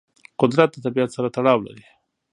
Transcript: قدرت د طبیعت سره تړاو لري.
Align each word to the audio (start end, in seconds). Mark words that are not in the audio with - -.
قدرت 0.41 0.69
د 0.73 0.77
طبیعت 0.85 1.09
سره 1.15 1.27
تړاو 1.35 1.59
لري. 1.67 1.85